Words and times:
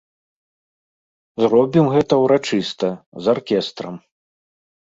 Зробім 1.45 1.85
гэта 1.97 2.13
ўрачыста, 2.23 2.87
з 3.27 3.33
аркестрам. 3.35 3.95